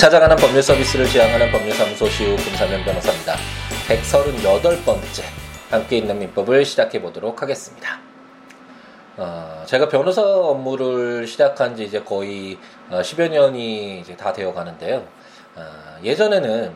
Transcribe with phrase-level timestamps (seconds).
[0.00, 3.36] 찾아가는 법률 서비스를 지향하는 법률사무소 시우 김사면 변호사입니다.
[3.86, 5.22] 138번째
[5.68, 8.00] 함께 있는 민법을 시작해 보도록 하겠습니다.
[9.18, 12.56] 어, 제가 변호사 업무를 시작한 지 이제 거의
[12.88, 15.06] 어, 10여 년이 이제 다 되어 가는데요.
[15.56, 15.62] 어,
[16.02, 16.72] 예전에는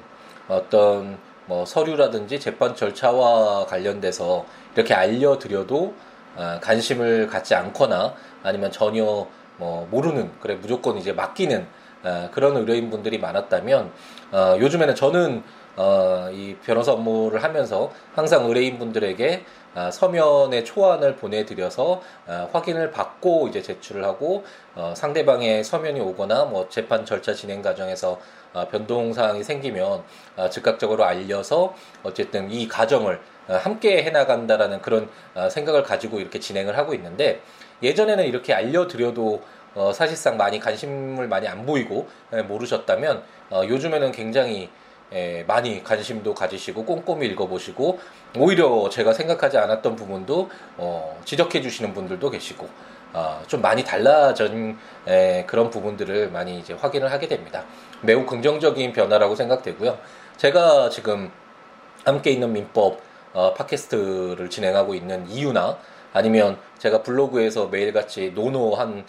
[0.48, 1.16] 어떤
[1.46, 4.44] 뭐 서류라든지 재판 절차와 관련돼서
[4.74, 5.94] 이렇게 알려드려도
[6.36, 11.83] 어, 관심을 갖지 않거나 아니면 전혀 뭐 모르는 그래 무조건 이제 맡기는 어,
[12.32, 13.90] 그런 의뢰인분들이 많았다면
[14.32, 15.42] 어, 요즘에는 저는
[15.76, 19.44] 어, 이 변호사 업무를 하면서 항상 의뢰인분들에게
[19.74, 24.44] 어, 서면의 초안을 보내드려서 어, 확인을 받고 이제 제출을 하고
[24.76, 28.20] 어, 상대방의 서면이 오거나 뭐 재판 절차 진행 과정에서
[28.52, 30.02] 어, 변동 사항이 생기면
[30.36, 31.74] 어, 즉각적으로 알려서
[32.04, 37.40] 어쨌든 이 과정을 어, 함께 해나간다라는 그런 어, 생각을 가지고 이렇게 진행을 하고 있는데
[37.82, 39.42] 예전에는 이렇게 알려드려도
[39.74, 44.70] 어, 사실상 많이 관심을 많이 안 보이고 에, 모르셨다면 어, 요즘에는 굉장히
[45.12, 47.98] 에, 많이 관심도 가지시고 꼼꼼히 읽어보시고
[48.38, 52.68] 오히려 제가 생각하지 않았던 부분도 어, 지적해 주시는 분들도 계시고
[53.12, 57.64] 어, 좀 많이 달라진 에, 그런 부분들을 많이 이제 확인을 하게 됩니다.
[58.00, 59.98] 매우 긍정적인 변화라고 생각되고요.
[60.36, 61.30] 제가 지금
[62.04, 63.00] 함께 있는 민법
[63.34, 65.78] 어, 팟캐스트를 진행하고 있는 이유나
[66.12, 69.04] 아니면 제가 블로그에서 매일같이 노노한 에,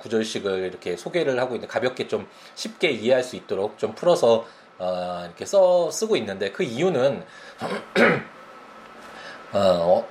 [0.00, 4.46] 구절식을 이렇게 소개를 하고 있는데 가볍게 좀 쉽게 이해할 수 있도록 좀 풀어서
[4.78, 7.24] 어, 이렇게 써 쓰고 있는데 그 이유는
[9.52, 10.08] 어,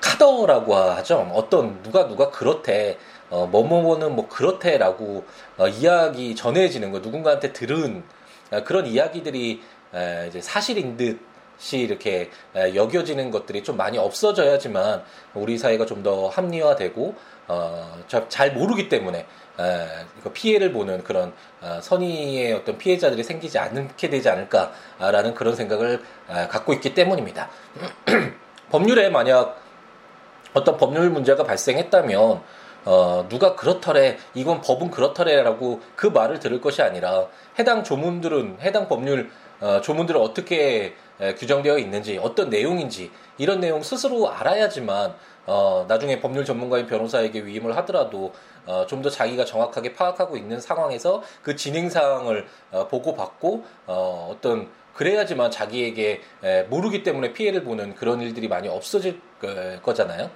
[0.00, 1.30] 카더라고 하죠.
[1.32, 2.98] 어떤 누가 누가 그렇대.
[3.30, 5.24] 어, 뭐뭐뭐는 뭐 그렇대라고
[5.56, 8.04] 어, 이야기 전해지는 거 누군가한테 들은
[8.50, 9.62] 어, 그런 이야기들이
[9.94, 11.18] 에, 이제 사실인 듯
[11.72, 15.02] 이 이렇게 에, 여겨지는 것들이 좀 많이 없어져야지만
[15.34, 17.14] 우리 사회가 좀 더 합리화되고
[17.48, 17.98] 어,
[18.28, 19.26] 잘 모르기 때문에
[19.60, 19.86] 에,
[20.32, 26.72] 피해를 보는 그런 어, 선의의 어떤 피해자들이 생기지 않게 되지 않을까라는 그런 생각을 에, 갖고
[26.72, 27.48] 있기 때문입니다.
[28.70, 29.56] 법률에 만약
[30.54, 32.42] 어떤 법률 문제가 발생했다면
[32.84, 37.26] 어, 누가 그렇더래, 이건 법은 그렇더래라고 그 말을 들을 것이 아니라
[37.58, 40.94] 해당 조문들은, 해당 법률 어, 조문들은 어떻게 에,
[41.38, 45.14] 규정되어 있는지, 어떤 내용인지, 이런 내용 스스로 알아야지만,
[45.46, 48.32] 어, 나중에 법률 전문가인 변호사에게 위임을 하더라도,
[48.66, 54.68] 어, 좀 더 자기가 정확하게 파악하고 있는 상황에서 그 진행 사항을 어, 보고받고, 어, 어떤
[54.94, 56.20] 그래야지만 자기에게
[56.68, 59.18] 모르기 때문에 피해를 보는 그런 일들이 많이 없어질
[59.82, 60.28] 거잖아요.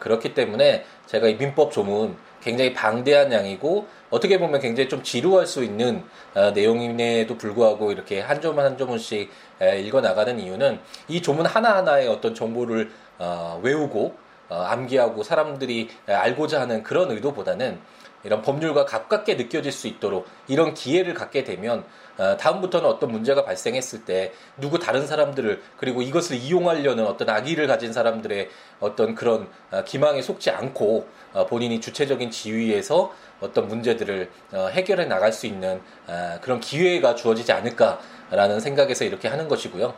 [0.00, 5.64] 그렇기 때문에 제가 이 민법 조문 굉장히 방대한 양이고 어떻게 보면 굉장히 좀 지루할 수
[5.64, 6.04] 있는
[6.34, 12.34] 어, 내용임에도 불구하고 이렇게 한 조문 한 조문씩 읽어 나가는 이유는 이 조문 하나하나의 어떤
[12.34, 14.14] 정보를 어, 외우고
[14.48, 17.78] 어, 암기하고 사람들이 알고자 하는 그런 의도보다는
[18.26, 21.84] 이런 법률과 가깝게 느껴질 수 있도록 이런 기회를 갖게 되면
[22.18, 27.92] 어, 다음부터는 어떤 문제가 발생했을 때 누구 다른 사람들을 그리고 이것을 이용하려는 어떤 악의를 가진
[27.92, 28.48] 사람들의
[28.80, 34.30] 어떤 그런 어, 기망에 속지 않고 어, 본인이 주체적인 지위에서 어떤 문제들을
[34.70, 35.80] 해결해 나갈 수 있는
[36.40, 39.94] 그런 기회가 주어지지 않을까라는 생각에서 이렇게 하는 것이고요.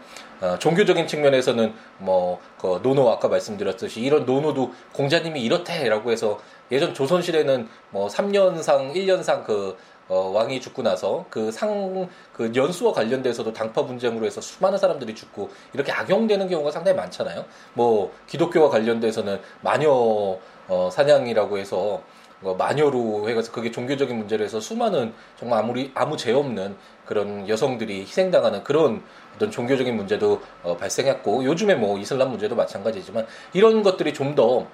[0.59, 6.39] 종교적인 측면에서는 뭐 그 논어 아까 말씀드렸듯이 이런 논어도 공자님이 이렇대라고 해서
[6.71, 9.77] 예전 조선시대는 뭐 3년상, 1년상 그
[10.09, 15.51] 어, 왕이 죽고 나서 그 상, 그 연수와 관련돼서도 당파 분쟁으로 해서 수많은 사람들이 죽고
[15.75, 17.45] 이렇게 악용되는 경우가 상당히 많잖아요.
[17.75, 22.03] 뭐 기독교와 관련돼서는 마녀 어, 사냥이라고 해서 뭐
[22.41, 28.63] 마녀로 해가지고 그게 종교적인 문제로 해서 수많은 정말 아무리 아무 죄 없는 그런 여성들이 희생당하는
[28.63, 29.03] 그런
[29.35, 34.67] 어떤 종교적인 문제도 어, 발생했고 요즘에 뭐 이슬람 문제도 마찬가지지만 이런 것들이 좀더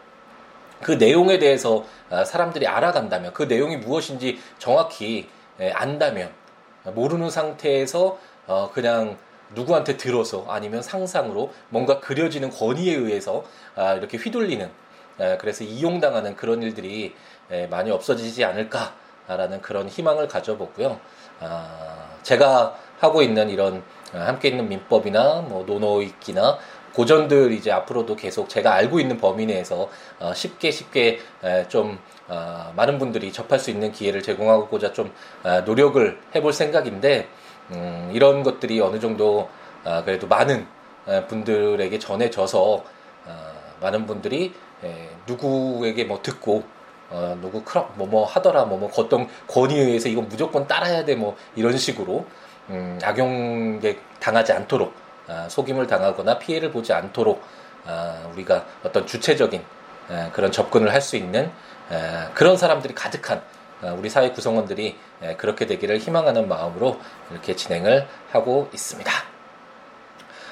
[0.82, 5.28] 그 내용에 대해서 아, 사람들이 알아간다면 그 내용이 무엇인지 정확히
[5.72, 6.31] 안다면
[6.93, 9.16] 모르는 상태에서 어, 그냥
[9.55, 13.44] 누구한테 들어서 아니면 상상으로 뭔가 그려지는 권위에 의해서
[13.75, 14.69] 아, 이렇게 휘둘리는
[15.16, 17.14] 그래서 이용당하는 그런 일들이
[17.70, 20.99] 많이 없어지지 않을까라는 그런 희망을 가져보고요.
[21.40, 23.82] 아, 제가 하고 있는 이런
[24.12, 26.58] 함께 있는 민법이나 뭐 노노익기나
[26.94, 29.88] 고전들 이제 앞으로도 계속 제가 알고 있는 범위 내에서
[30.20, 31.19] 어, 쉽게 쉽게
[31.69, 35.12] 좀 어, 많은 분들이 접할 수 있는 기회를 제공하고자 좀
[35.43, 37.28] 어, 노력을 해볼 생각인데
[37.72, 39.49] 음, 이런 것들이 어느 정도
[40.05, 40.66] 그래도 많은
[41.28, 42.84] 분들에게 전해져서
[43.82, 44.55] 많은 분들이
[45.26, 46.65] 누구에게 뭐 듣고
[47.11, 51.76] 어, 누구 크럽 뭐뭐 하더라 뭐뭐 어떤 권위에 의해서 이건 무조건 따라야 돼 뭐 이런
[51.76, 52.26] 식으로
[52.71, 54.94] 음, 악용에 당하지 않도록
[55.29, 57.43] 아, 속임을 당하거나 피해를 보지 않도록
[57.87, 59.62] 아, 우리가 어떤 주체적인
[60.32, 61.50] 그런 접근을 할 수 있는
[62.35, 63.43] 그런 사람들이 가득한
[63.82, 64.97] 어, 우리 사회 구성원들이
[65.37, 66.99] 그렇게 되기를 희망하는 마음으로
[67.31, 69.11] 이렇게 진행을 하고 있습니다.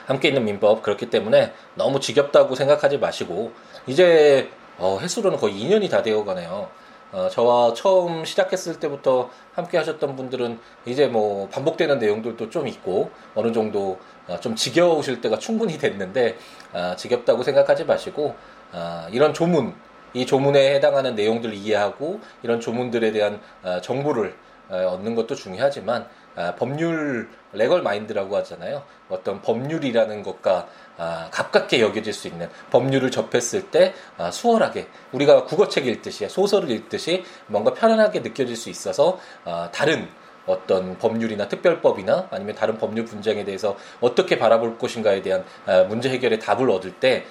[0.07, 3.53] 함께 있는 민법 그렇기 때문에 너무 지겹다고 생각하지 마시고
[3.87, 6.69] 이제 어, 횟수로는 거의 2년이 다 되어 가네요.
[7.13, 13.53] 어, 저와 처음 시작했을 때부터 함께 하셨던 분들은 이제 뭐 반복되는 내용들도 좀 있고 어느
[13.53, 13.99] 정도
[14.29, 16.39] 어, 좀 지겨우실 때가 충분히 됐는데
[16.73, 18.35] 어, 지겹다고 생각하지 마시고
[18.73, 19.75] 어, 이런 조문
[20.15, 24.35] 이 조문에 해당하는 내용들을 이해하고 이런 조문들에 대한 어, 정보를
[24.71, 28.83] 어, 얻는 것도 중요하지만 아, 법률 레걸 마인드라고 하잖아요.
[29.09, 30.69] 어떤 법률이라는 것과
[30.99, 37.25] 아, 가깝게 여겨질 수 있는 법률을 접했을 때 아, 수월하게 우리가 국어책 읽듯이 소설을 읽듯이
[37.47, 40.09] 뭔가 편안하게 느껴질 수 있어서 아, 다른
[40.47, 46.41] 어떤 법률이나 특별법이나 아니면 다른 법률 분쟁에 대해서 어떻게 바라볼 것인가에 대한 아, 문제 해결의
[46.41, 47.25] 답을 얻을 때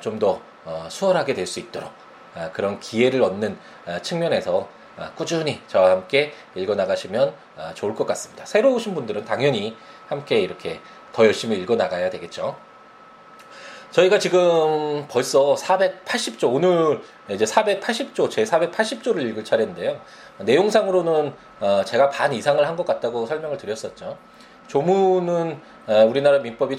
[0.00, 1.90] 좀더 어, 수월하게 될 수 있도록
[2.34, 3.56] 아, 그런 기회를 얻는
[3.86, 4.83] 아, 측면에서 아,
[5.16, 8.44] 꾸준히 저와 함께 읽어 나가시면 아, 좋을 것 같습니다.
[8.46, 9.76] 새로 오신 분들은 당연히
[10.08, 10.80] 함께 이렇게
[11.12, 12.56] 더 열심히 읽어 나가야 되겠죠.
[13.90, 20.00] 저희가 지금 벌써 480조, 오늘 이제 480조, 제 480조를 읽을 차례인데요.
[20.40, 24.18] 내용상으로는 어, 제가 반 이상을 한 것 같다고 설명을 드렸었죠.
[24.66, 26.76] 조문은 어, 우리나라 민법이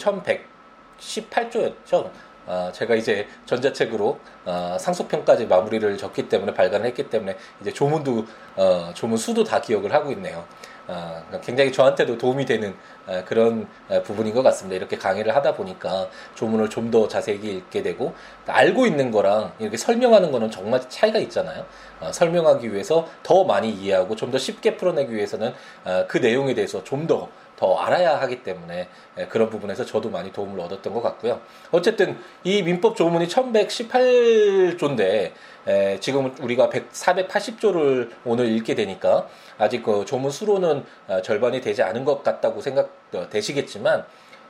[1.00, 2.12] 1118조였죠.
[2.48, 8.26] 어, 제가 이제 전자책으로 어, 상속편까지 마무리를 적기 때문에 발간을 했기 때문에 이제 조문도
[8.56, 10.46] 어, 조문 수도 다 기억을 하고 있네요.
[10.88, 12.76] 어, 굉장히 저한테도 도움이 되는
[13.08, 14.76] 어, 그런 어, 부분인 것 같습니다.
[14.76, 18.14] 이렇게 강의를 하다 보니까 조문을 좀 더 자세히 읽게 되고
[18.46, 21.66] 알고 있는 거랑 이렇게 설명하는 거는 정말 차이가 있잖아요.
[22.00, 25.54] 어, 설명하기 위해서 더 많이 이해하고 좀 더 쉽게 풀어내기 위해서는
[25.86, 28.88] 어, 그 내용에 대해서 좀더 더 알아야 하기 때문에
[29.18, 31.40] 예, 그런 부분에서 저도 많이 도움을 얻었던 것 같고요.
[31.72, 35.32] 어쨌든 이 민법 조문이 1118조인데
[35.68, 41.82] 예, 지금 우리가 100, 480조를 오늘 읽게 되니까 아직 그 조문 수로는 어, 절반이 되지
[41.84, 44.06] 않은 것 같다고 생각되시겠지만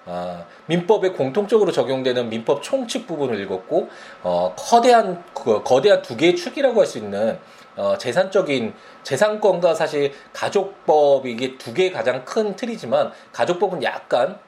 [0.08, 3.90] 어, 민법에 공통적으로 적용되는 민법 총칙 부분을 읽었고
[4.24, 7.40] 어, 거대한 그, 거대한 두 개의 축이라고 할 수 있는
[7.76, 8.74] 어, 재산적인
[9.04, 14.40] 재산권과 사실 가족법 이게 두 개의 가장 큰 틀이지만 가족법은 약간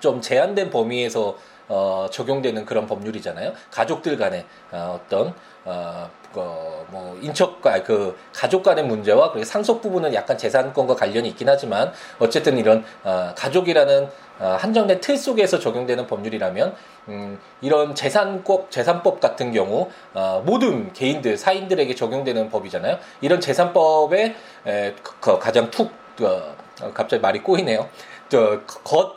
[0.00, 1.36] 좀 제한된 범위에서
[1.68, 3.52] 어, 적용되는 그런 법률이잖아요.
[3.70, 5.34] 가족들 간의 어, 어떤
[5.64, 11.92] 어, 그뭐 인척과 그 가족 간의 문제와 그 상속 부분은 약간 재산권과 관련이 있긴 하지만
[12.18, 14.08] 어쨌든 이런 어, 가족이라는
[14.38, 16.74] 어, 한정된 틀 속에서 적용되는 법률이라면
[17.08, 22.98] 음, 이런 재산법 재산법 같은 경우 어, 모든 개인들 사인들에게 적용되는 법이잖아요.
[23.22, 24.34] 이런 재산법의
[24.66, 25.90] 에, 그, 가장 툭
[26.20, 27.88] 어, 갑자기 말이 꼬이네요.
[28.28, 29.14] 저거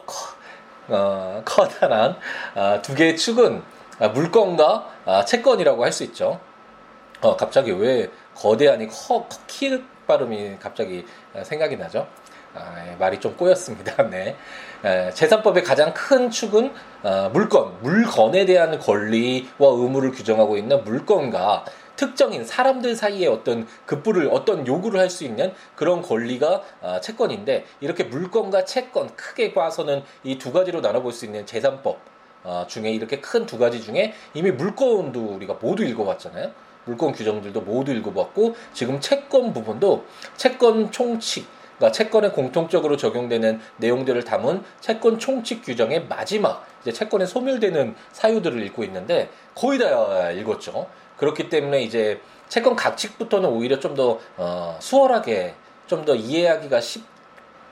[0.90, 2.16] 어, 커다란
[2.56, 3.62] 어, 두 개의 축은
[4.00, 6.40] 아, 물건과 아, 채권이라고 할 수 있죠.
[7.22, 11.06] 어, 갑자기 왜 거대한이 커, 키 발음이 갑자기
[11.44, 12.08] 생각이 나죠?
[12.56, 14.04] 아, 예, 말이 좀 꼬였습니다.
[14.10, 14.36] 네.
[14.84, 21.66] 에, 재산법의 가장 큰 축은 어, 물건, 물건에 대한 권리와 의무를 규정하고 있는 물건과
[22.00, 28.06] 특정인 사람들 사이에 어떤 급부를 어떤 요구를 할 수 있는 그런 권리가 어, 채권인데 이렇게
[28.06, 32.00] 물건과 채권 크게 봐서는 이 두 가지로 나눠볼 수 있는 재산법
[32.46, 36.52] 어, 중에 이렇게 큰 두 가지 중에 이미 물건도 우리가 모두 읽어봤잖아요.
[36.86, 40.06] 물건 규정들도 모두 읽어봤고 지금 채권 부분도
[40.38, 41.48] 채권 총칙
[41.78, 48.86] 그러니까 채권에 공통적으로 적용되는 내용들을 담은 채권 총칙 규정의 마지막 이제 채권에 소멸되는 사유들을 읽고
[48.86, 50.88] 있는데 거의 다 읽었죠.
[51.20, 55.54] 그렇기 때문에 이제 채권 각칙부터는 오히려 좀 더 어, 수월하게
[55.88, 56.80] 좀 더 이해하기가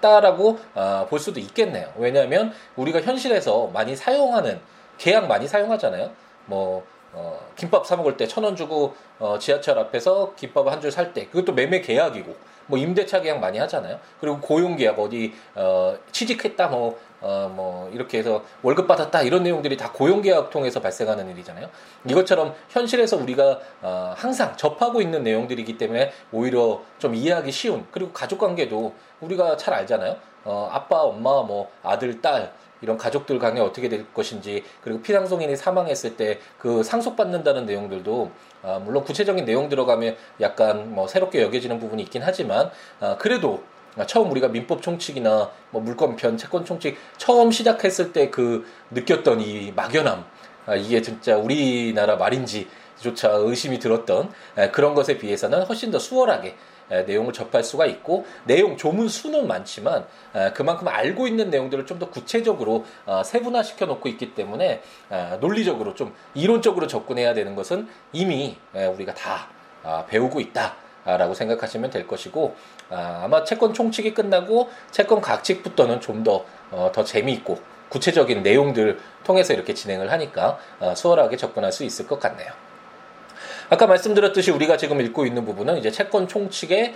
[0.01, 1.91] 쉽다라고 어, 볼 수도 있겠네요.
[1.97, 4.59] 왜냐하면 우리가 현실에서 많이 사용하는
[4.97, 6.11] 계약 많이 사용하잖아요.
[6.45, 10.91] 뭐 어, 김밥 사 먹을 때 천 원 주고 어, 지하철 앞에서 김밥 한 줄
[10.91, 12.35] 살 때 그것도 매매 계약이고
[12.67, 13.99] 뭐 임대차 계약 많이 하잖아요.
[14.19, 19.75] 그리고 고용 계약 어디 어, 취직했다 뭐 어, 뭐, 이렇게 해서 월급 받았다, 이런 내용들이
[19.75, 21.67] 다 고용계약 통해서 발생하는 일이잖아요.
[22.07, 28.39] 이것처럼 현실에서 우리가, 어, 항상 접하고 있는 내용들이기 때문에 오히려 좀 이해하기 쉬운, 그리고 가족
[28.39, 30.15] 관계도 우리가 잘 알잖아요.
[30.45, 36.15] 어, 아빠, 엄마, 뭐, 아들, 딸, 이런 가족들 간에 어떻게 될 것인지 그리고 피상속인이 사망했을
[36.15, 38.31] 때 그 상속받는다는 내용들도
[38.63, 42.69] 아, 물론 구체적인 내용 들어가면 약간 뭐 새롭게 여겨지는 부분이 있긴 하지만
[42.99, 43.63] 아, 그래도
[44.05, 50.25] 처음 우리가 민법 총칙이나 뭐 물권편 채권 총칙 처음 시작했을 때 그 느꼈던 이 막연함
[50.65, 54.31] 아, 이게 진짜 우리나라 말인지조차 의심이 들었던
[54.71, 56.55] 그런 것에 비해서는 훨씬 더 수월하게
[56.89, 60.05] 내용을 접할 수가 있고 내용 조문 수는 많지만
[60.53, 64.81] 그만큼 알고 있는 내용들을 좀 더 구체적으로 어, 세분화 시켜 놓고 있기 때문에
[65.39, 69.49] 논리적으로 좀 이론적으로 접근해야 되는 것은 이미 우리가 다
[69.83, 70.75] 아, 배우고 있다.
[71.05, 72.53] 라고 생각하시면 될 것이고
[72.89, 79.53] 아, 마 채권 총칙이 끝나고 채권 각칙부터는 좀 더더 어, 더 재미있고 구체적인 내용들 통해서
[79.53, 82.51] 이렇게 진행을 하니까 어, 수월하게 접근할 수 있을 것 같네요.
[83.69, 86.95] 아까 말씀드렸듯이 우리가 지금 읽고 있는 부분은 이제 채권 총칙의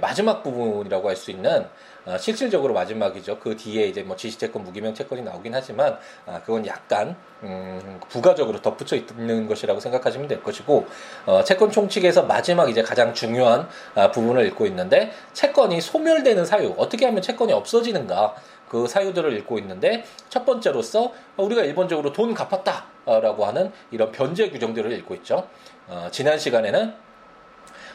[0.00, 1.66] 마지막 부분이라고 할 수 있는
[2.06, 3.38] 어, 실질적으로 마지막이죠.
[3.38, 8.96] 그 뒤에 이제 뭐 지시채권, 무기명 채권이 나오긴 하지만 아, 그건 약간 음, 부가적으로 덧붙여
[8.96, 10.86] 있는 것이라고 생각하시면 될 것이고
[11.26, 17.06] 어, 채권 총칙에서 마지막 이제 가장 중요한 아, 부분을 읽고 있는데 채권이 소멸되는 사유 어떻게
[17.06, 18.34] 하면 채권이 없어지는가
[18.74, 25.14] 그 사유들을 읽고 있는데 첫 번째로서 우리가 일본적으로 돈 갚았다라고 하는 이런 변제 규정들을 읽고
[25.14, 25.46] 있죠.
[25.86, 26.92] 어, 지난 시간에는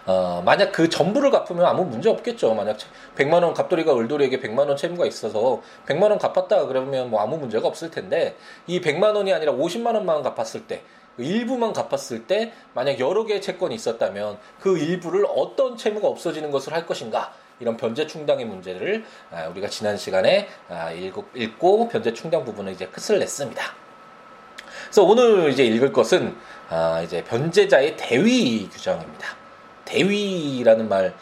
[0.06, 2.54] 어, 만약 그 전부를 갚으면 아무 문제 없겠죠.
[2.54, 2.78] 만약
[3.18, 7.68] 100만 원 갑돌이가 을돌이에게 100만 원 채무가 있어서 100만 원 갚았다 그러면 뭐 아무 문제가
[7.68, 13.26] 없을 텐데 이 100만 원이 아니라 50만 원만 갚았을 때그 일부만 갚았을 때 만약 여러
[13.26, 19.04] 개의 채권이 있었다면 그 일부를 어떤 채무가 없어지는 것을 할 것인가 이런 변제 충당의 문제를
[19.32, 23.62] 아, 우리가 지난 시간에 아, 읽고 변제 충당 부분을 이제 끝을 냈습니다.
[24.86, 26.36] 그래서 오늘 이제 읽을 것은
[26.70, 29.28] 아, 이제 변제자의 대위 규정입니다.
[29.86, 31.14] 대위라는 말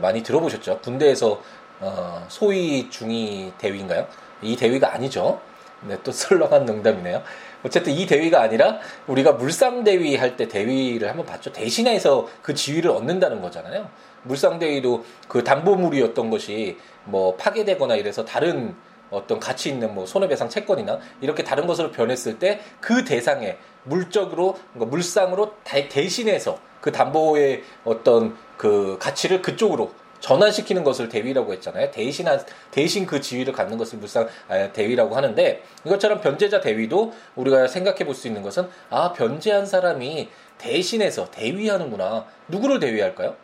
[0.00, 0.80] 많이 들어보셨죠?
[0.80, 1.40] 군대에서
[1.80, 4.06] 어, 소위 중위 대위인가요?
[4.42, 5.40] 이 대위가 아니죠.
[5.82, 7.22] 네, 또 썰렁한 농담이네요.
[7.64, 11.52] 어쨌든 이 대위가 아니라 우리가 물상 대위 할 때 대위를 한번 봤죠.
[11.52, 13.88] 대신해서 그 지위를 얻는다는 거잖아요.
[14.24, 18.74] 물상 대위도 그 담보물이었던 것이 뭐 파괴되거나 이래서 다른
[19.10, 25.54] 어떤 가치 있는 뭐 손해배상 채권이나 이렇게 다른 것으로 변했을 때 그 대상에 물적으로 물상으로
[25.64, 31.90] 대신해서 그 담보의 어떤 그 가치를 그쪽으로 전환시키는 것을 대위라고 했잖아요.
[31.90, 32.26] 대신
[32.70, 38.14] 대신 그 지위를 갖는 것을 물상 아, 대위라고 하는데 이것처럼 변제자 대위도 우리가 생각해 볼
[38.14, 42.26] 수 있는 것은 아 변제한 사람이 대신해서 대위하는구나.
[42.48, 43.34] 누구를 대위할까요?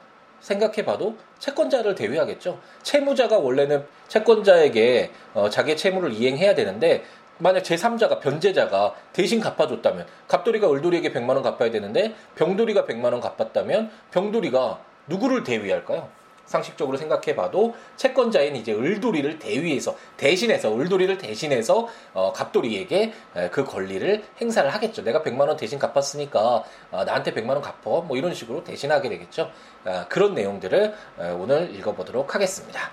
[0.41, 2.61] 생각해봐도 채권자를 대위하겠죠.
[2.83, 7.05] 채무자가 원래는 채권자에게 어, 자기의 채무를 이행해야 되는데
[7.39, 13.91] 만약 제3자가 변제자가 대신 갚아줬다면 갑돌이가 을돌이에게 100만 원 갚아야 되는데 병돌이가 100만 원 갚았다면
[14.11, 16.09] 병돌이가 누구를 대위할까요?
[16.47, 23.13] 상식적으로 생각해봐도 채권자인 이제 을돌이를 대위해서 대신해서 을돌이를 대신해서 어, 갑돌이에게
[23.51, 25.03] 그 권리를 행사를 하겠죠.
[25.03, 28.03] 내가 100만 원 대신 갚았으니까 어, 나한테 100만 원 갚어.
[28.03, 29.51] 뭐 이런 식으로 대신하게 되겠죠.
[29.85, 32.91] 어, 그런 내용들을 어, 오늘 읽어보도록 하겠습니다.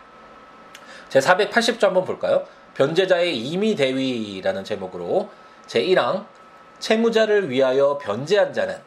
[1.10, 2.46] 제 480조 한번 볼까요?
[2.76, 5.30] 변제자의 임의 대위라는 제목으로
[5.68, 6.26] 제 1항
[6.80, 8.78] 채무자를 위하여 변제한 자는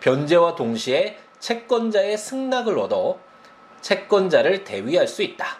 [0.00, 3.18] 변제와 동시에 채권자의 승낙을 얻어
[3.86, 5.58] 채권자를 대위할 수 있다.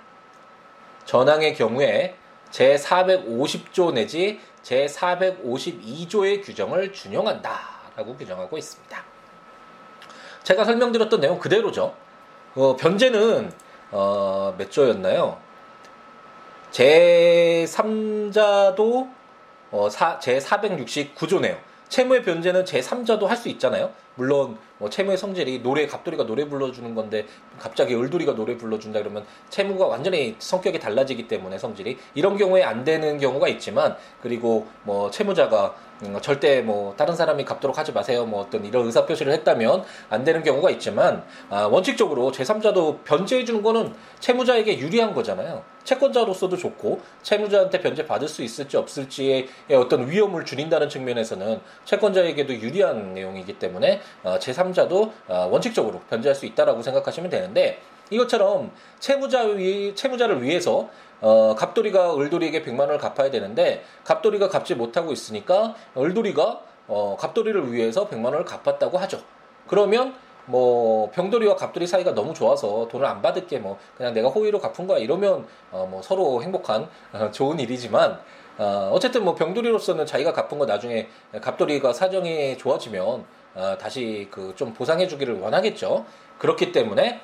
[1.05, 2.17] 전항의 경우에
[2.51, 7.77] 제450조 내지 제452조의 규정을 준용한다.
[7.95, 9.05] 라고 규정하고 있습니다.
[10.43, 11.95] 제가 설명드렸던 내용 그대로죠.
[12.57, 13.53] 어, 변제는
[13.93, 15.39] 어, 몇 조였나요?
[16.73, 19.09] 제3자도
[19.71, 21.59] 어, 제469조네요.
[21.89, 23.93] 채무의 변제는 제3자도 할 수 있잖아요.
[24.15, 27.27] 물론 뭐 채무의 성질이 노래 갑돌이가 노래 불러주는 건데
[27.59, 33.19] 갑자기 을돌이가 노래 불러준다 그러면 채무가 완전히 성격이 달라지기 때문에 성질이 이런 경우에 안 되는
[33.19, 38.65] 경우가 있지만 그리고 뭐 채무자가 음, 절대 뭐 다른 사람이 갚도록 하지 마세요 뭐 어떤
[38.65, 44.79] 이런 의사 표시를 했다면 안 되는 경우가 있지만 아, 원칙적으로 제3자도 변제해 주는 거는 채무자에게
[44.79, 45.63] 유리한 거잖아요.
[45.85, 53.59] 채권자로서도 좋고 채무자한테 변제 받을 수 있을지 없을지의 어떤 위험을 줄인다는 측면에서는 채권자에게도 유리한 내용이기
[53.59, 57.79] 때문에 어, 제3자도 어, 원칙적으로 변제할 수 있다라고 생각하시면 되는데
[58.11, 60.89] 이것처럼 채무자 위, 채무자를 위해서
[61.21, 68.09] 어, 갑돌이가 을돌이에게 100만 원을 갚아야 되는데 갑돌이가 갚지 못하고 있으니까 을돌이가 어, 갑돌이를 위해서
[68.09, 69.21] 100만 원을 갚았다고 하죠.
[69.67, 70.15] 그러면
[70.49, 74.99] 뭐 병돌이와 갑돌이 사이가 너무 좋아서 돈을 안 받을게 뭐 그냥 내가 호의로 갚은 거야
[74.99, 78.21] 이러면 어, 뭐 서로 행복한 어, 좋은 일이지만
[78.59, 81.09] 어, 어쨌든 뭐 병돌이로서는 자기가 갚은 거 나중에
[81.43, 83.25] 갑돌이가 사정이 좋아지면
[83.57, 86.05] 어, 다시 그 좀 보상해 주기를 원하겠죠.
[86.39, 87.21] 그렇기 때문에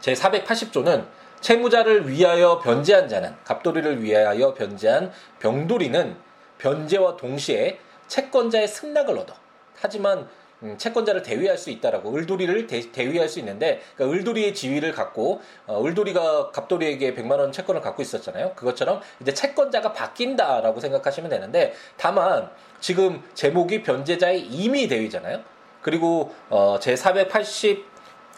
[0.00, 1.04] 제 480조는
[1.40, 6.16] 채무자를 위하여 변제한 자는 갑돌이를 위하여 변제한 병돌이는
[6.58, 7.78] 변제와 동시에
[8.08, 9.34] 채권자의 승낙을 얻어.
[9.80, 10.28] 하지만
[10.62, 15.82] 음, 채권자를 대위할 수 있다라고 을돌이를 대, 위할 수 있는데 그러니까 을돌이의 지위를 갖고 어,
[15.82, 18.52] 을돌이가 갑돌이에게 100만 원 채권을 갖고 있었잖아요.
[18.54, 25.40] 그것처럼 이제 채권자가 바뀐다라고 생각하시면 되는데 다만 지금 제목이 변제자의 임의 대위잖아요.
[25.80, 26.94] 그리고 어, 제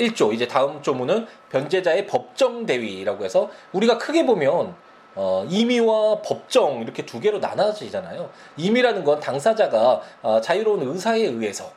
[0.02, 4.74] 481조 이제 다음 조문은 변제자의 법정 대위라고 해서 우리가 크게 보면
[5.14, 8.30] 어, 임의와 법정 이렇게 두 개로 나눠지잖아요.
[8.56, 11.70] 임의라는 건 당사자가 어, 자유로운 의사에 의해서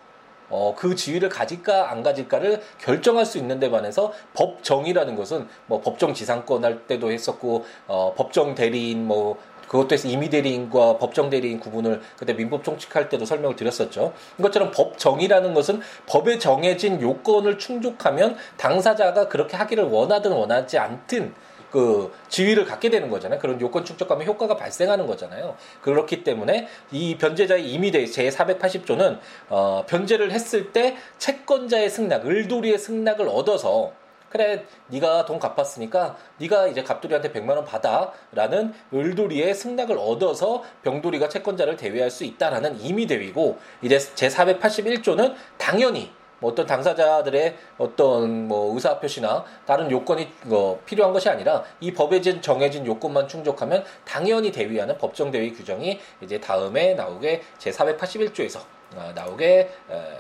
[0.50, 6.14] 어, 그 지위를 가질까 안 가질까를 결정할 수 있는 데 반해서 법정이라는 것은 뭐 법정
[6.14, 9.38] 지상권 할 때도 했었고 어, 법정 대리인 뭐
[9.76, 14.14] 그것도 해서 임의 대리인과 법정 대리인 구분을 그때 민법 총칙할 때도 설명을 드렸었죠.
[14.40, 21.34] 이것처럼 법정이라는 것은 법에 정해진 요건을 충족하면 당사자가 그렇게 하기를 원하든 원하지 않든
[21.72, 23.38] 그 지위를 갖게 되는 거잖아요.
[23.38, 25.58] 그런 요건 충족하면 효과가 발생하는 거잖아요.
[25.82, 33.28] 그렇기 때문에 이 변제자의 임의대 제 480조는 어, 변제를 했을 때 채권자의 승낙, 을돌이의 승낙을
[33.28, 33.92] 얻어서
[34.36, 41.78] 그래 네가 돈 갚았으니까 네가 이제 갑돌이한테 100만 원 받아라는 을돌이의 승낙을 얻어서 병돌이가 채권자를
[41.78, 49.00] 대위할 수 있다라는 임의 대위고 이제 제 481조는 당연히 뭐 어떤 당사자들의 어떤 뭐 의사
[49.00, 55.32] 표시나 다른 요건이 뭐 필요한 것이 아니라 이 법에 정해진 요건만 충족하면 당연히 대위하는 법정
[55.32, 58.60] 대위 규정이 이제 다음에 나오게 제 481조에서
[58.98, 59.70] 어, 나오게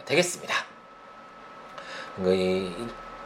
[0.06, 0.56] 되겠습니다.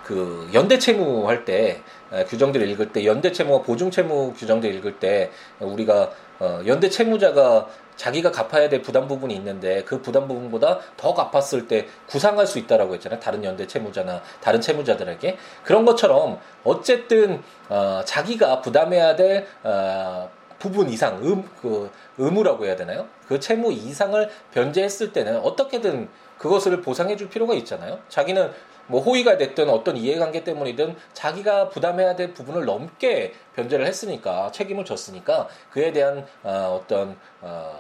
[0.09, 1.83] 그 연대 채무 할 때
[2.29, 8.31] 규정들을 읽을 때 연대 채무와 보증 채무 규정들 읽을 때 우리가 어, 연대 채무자가 자기가
[8.31, 13.19] 갚아야 될 부담 부분이 있는데 그 부담 부분보다 더 갚았을 때 구상할 수 있다라고 했잖아요.
[13.19, 21.17] 다른 연대 채무자나 다른 채무자들에게 그런 것처럼 어쨌든 어, 자기가 부담해야 될 어, 부분 이상
[21.23, 23.07] 음, 그 의무라고 해야 되나요?
[23.27, 27.99] 그 채무 이상을 변제했을 때는 어떻게든 그것을 보상해 줄 필요가 있잖아요.
[28.09, 28.49] 자기는
[28.89, 35.48] 뭐 호의가 됐든 어떤 이해관계 때문이든 자기가 부담해야 될 부분을 넘게 변제를 했으니까 책임을 졌으니까
[35.72, 37.72] 그에 대한 어, 어떤 어,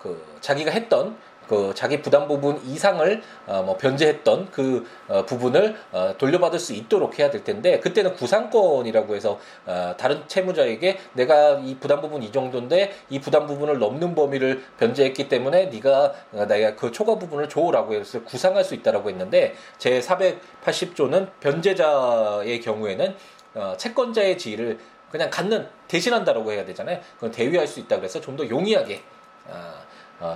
[0.00, 1.16] 그 자기가 했던
[1.48, 7.18] 그 자기 부담 부분 이상을 어, 뭐 변제했던 그 어, 부분을 어, 돌려받을 수 있도록
[7.18, 12.92] 해야 될 텐데 그때는 구상권이라고 해서 어, 다른 채무자에게 내가 이 부담 부분 이 정도인데
[13.10, 18.22] 이 부담 부분을 넘는 범위를 변제했기 때문에 네가 어, 내가 그 초과 부분을 줘라고 해서
[18.22, 23.16] 구상할 수 있다라고 했는데 제 480조는 변제자의 경우에는
[23.54, 24.78] 어, 채권자의 지위를
[25.10, 26.98] 그냥 갖는 대신한다라고 해야 되잖아요.
[27.14, 29.00] 그건 대위할 수 있다 그래서 좀 더 용이하게
[29.46, 29.83] 어, 어,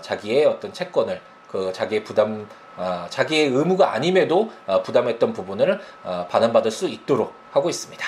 [0.02, 2.46] 자기의 어떤 채권을 그 자기의 부담
[2.76, 8.04] 어, 자기의 의무가 아님에도 어, 부담했던 부분을 어, 반환받을 수 있도록 하고 있습니다.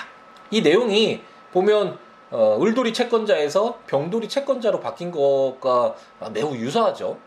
[0.50, 1.98] 이 내용이 보면
[2.30, 5.96] 어, 을돌이 채권자에서 병돌이 채권자로 바뀐 것과
[6.32, 7.18] 매우 유사하죠.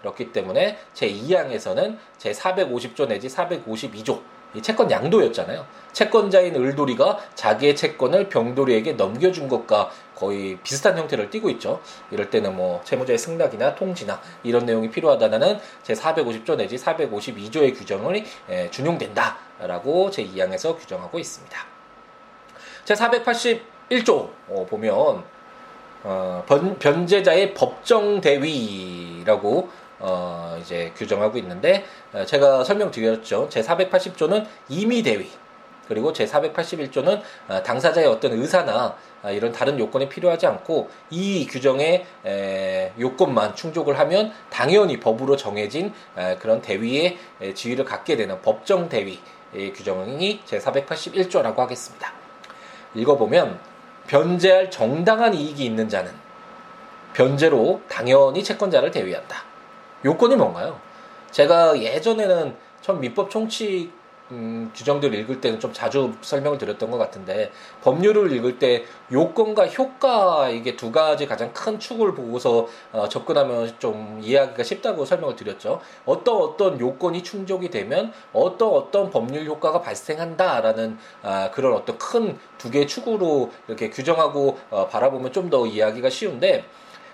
[0.00, 4.22] 그렇기 때문에 제 2항에서는 제 450조 내지 452조 이
[4.62, 5.64] 채권 양도였잖아요.
[5.92, 11.80] 채권자인 을돌이가 자기의 채권을 병돌이에게 넘겨준 것과 거의 비슷한 형태를 띠고 있죠.
[12.10, 18.70] 이럴 때는 뭐 채무자의 승낙이나 통지나 이런 내용이 필요하다는 제 450조 내지 452조의 규정을 예,
[18.70, 21.58] 준용된다라고 제 2항에서 규정하고 있습니다.
[22.84, 25.24] 제 481조 어, 보면
[26.02, 29.68] 어, 변, 변제자의 법정 대위라고
[30.00, 33.48] 어, 이제 규정하고 있는데 어, 제가 설명드렸죠.
[33.50, 35.30] 제 480조는 임의 대위
[35.86, 42.06] 그리고 제 481조는 어, 당사자의 어떤 의사나 아, 이런 다른 요건이 필요하지 않고 이 규정의
[42.98, 45.92] 요건만 충족을 하면 당연히 법으로 정해진
[46.38, 47.18] 그런 대위의
[47.54, 49.20] 지위를 갖게 되는 법정 대위
[49.52, 52.14] 규정이 제 481조라고 하겠습니다.
[52.94, 53.60] 읽어보면
[54.06, 56.10] 변제할 정당한 이익이 있는 자는
[57.12, 59.49] 변제로 당연히 채권자를 대위한다.
[60.04, 60.78] 요건이 뭔가요?
[61.30, 63.92] 제가 예전에는 전 민법 총칙
[64.32, 67.50] 음, 규정들을 읽을 때는 좀 자주 설명을 드렸던 것 같은데
[67.82, 74.20] 법률을 읽을 때 요건과 효과 이게 두 가지 가장 큰 축을 보고서 어, 접근하면 좀
[74.22, 75.80] 이해하기가 쉽다고 설명을 드렸죠.
[76.06, 82.70] 어떤 어떤 요건이 충족이 되면 어떤 어떤 법률 효과가 발생한다라는 아, 그런 어떤 큰 두
[82.70, 86.64] 개의 축으로 이렇게 규정하고 어, 바라보면 좀 더 이해하기가 쉬운데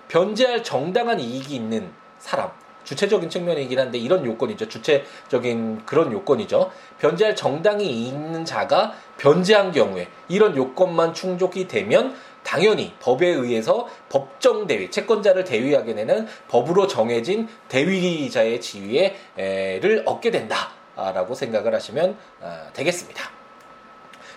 [0.08, 2.50] 변제할 정당한 이익이 있는 사람
[2.86, 4.68] 주체적인 측면이긴 한데 이런 요건이죠.
[4.68, 6.70] 주체적인 그런 요건이죠.
[6.98, 14.88] 변제할 정당이 있는 자가 변제한 경우에 이런 요건만 충족이 되면 당연히 법에 의해서 법정 대위,
[14.88, 23.30] 채권자를 대위하게 되는 법으로 정해진 대위자의 지위를 얻게 된다라고 생각을 하시면 아, 되겠습니다.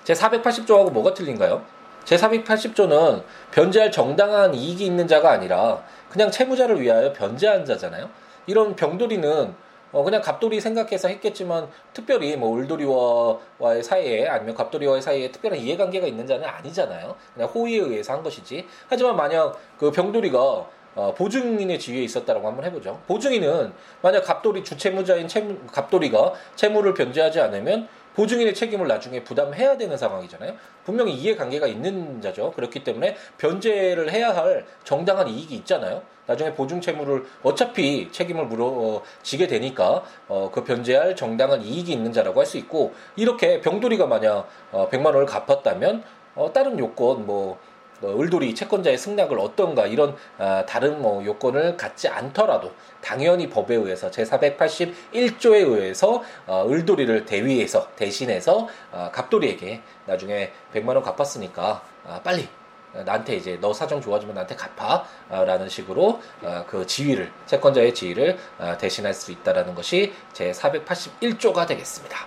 [0.03, 1.63] 제 480조하고 뭐가 틀린가요?
[2.03, 8.09] 제 480조는 변제할 정당한 이익이 있는 자가 아니라 그냥 채무자를 위하여 변제한 자잖아요.
[8.49, 9.53] 이런 병돌이는
[9.91, 16.25] 어 그냥 갑돌이 생각해서 했겠지만 특별히 뭐 울돌이와의 사이에 아니면 갑돌이와의 사이에 특별한 이해관계가 있는
[16.25, 17.15] 자는 아니잖아요.
[17.33, 18.65] 그냥 호의에 의해서 한 것이지.
[18.87, 22.99] 하지만 만약 그 병돌이가 어, 보증인의 지위에 있었다라고 한번 해보죠.
[23.07, 27.87] 보증인은 만약 갑돌이 주채무자인 채무, 갑돌이가 채무를 변제하지 않으면
[28.19, 30.53] 보증인의 책임을 나중에 부담해야 되는 상황이잖아요.
[30.83, 32.51] 분명히 이해관계가 있는 자죠.
[32.51, 36.01] 그렇기 때문에 변제를 해야 할 정당한 이익이 있잖아요.
[36.25, 42.49] 나중에 보증 채무를 어차피 책임을 물어지게 되니까 어, 그 변제할 정당한 이익이 있는 자라고 할
[42.49, 46.03] 수 있고 이렇게 병돌이가 만약 어, 100만 원을 갚았다면
[46.35, 47.57] 어, 다른 요건 뭐뭐
[48.03, 54.23] 을돌이 채권자의 승낙을 어떤가 이런 아, 다른 뭐 요건을 갖지 않더라도 당연히 법에 의해서 제
[54.23, 62.47] 481조에 의해서 어, 을돌이를 대위해서 대신해서 어, 갑돌이에게 나중에 100만 원 갚았으니까 아, 빨리
[62.91, 69.13] 나한테 이제 너 사정 좋아지면 나한테 갚아라는 식으로 어, 그 지위를 채권자의 지위를 어, 대신할
[69.13, 72.17] 수 있다라는 것이 제 481조가 되겠습니다.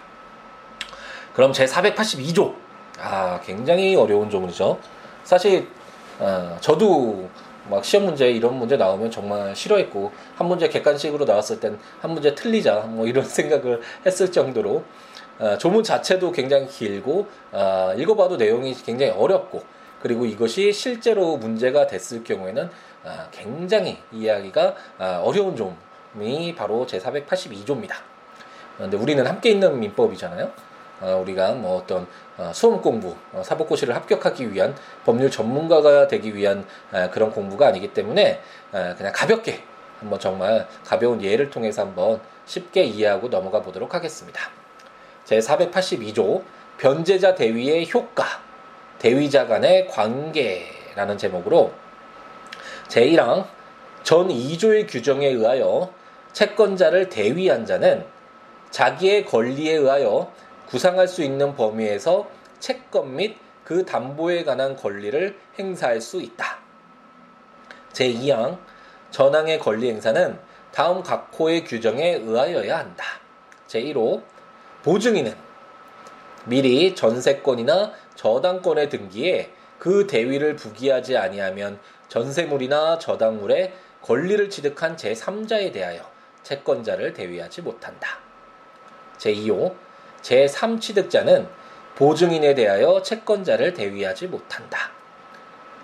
[1.34, 2.54] 그럼 제 482조
[3.00, 4.78] 아 굉장히 어려운 조문이죠.
[5.24, 5.68] 사실
[6.18, 7.28] 어, 저도
[7.70, 12.34] 막 시험 문제 이런 문제 나오면 정말 싫어했고 한 문제 객관식으로 나왔을 땐 한 문제
[12.34, 14.84] 틀리자 뭐 이런 생각을 했을 정도로
[15.38, 19.62] 어, 조문 자체도 굉장히 길고 어, 읽어봐도 내용이 굉장히 어렵고
[20.00, 22.68] 그리고 이것이 실제로 문제가 됐을 경우에는
[23.04, 27.94] 어, 굉장히 이해하기가 어, 어려운 점이 바로 제 482조입니다.
[28.76, 30.50] 그런데 우리는 함께 있는 민법이잖아요.
[31.02, 32.06] 어, 우리가 뭐 어떤
[32.38, 36.64] 어, 수험 공부, 어, 사법고시를 합격하기 위한 법률 전문가가 되기 위한
[37.10, 39.62] 그런 공부가 아니기 때문에 그냥 가볍게
[39.98, 44.40] 한번 정말 가벼운 예를 통해서 한번 쉽게 이해하고 넘어가 보도록 하겠습니다.
[45.24, 46.42] 제 482조
[46.78, 48.24] 변제자 대위의 효과,
[48.98, 51.72] 대위자 간의 관계라는 제목으로
[52.88, 53.46] 제1항
[54.02, 55.92] 전 2조의 규정에 의하여
[56.32, 58.04] 채권자를 대위한 자는
[58.70, 60.32] 자기의 권리에 의하여
[60.72, 62.26] 구상할 수 있는 범위에서
[62.58, 66.60] 채권 및 그 담보에 관한 권리를 행사할 수 있다.
[67.92, 68.58] 제2항
[69.10, 70.38] 전항의 권리 행사는
[70.72, 73.04] 다음 각 호의 규정에 의하여야 한다.
[73.68, 74.22] 제1호
[74.82, 75.34] 보증인은
[76.46, 86.10] 미리 전세권이나 저당권의 등기에 그 대위를 부기하지 아니하면 전세물이나 저당물에 권리를 취득한 제3자에 대하여
[86.42, 88.20] 채권자를 대위하지 못한다.
[89.18, 89.91] 제2호
[90.22, 91.48] 제3취득자는
[91.94, 94.90] 보증인에 대하여 채권자를 대위하지 못한다.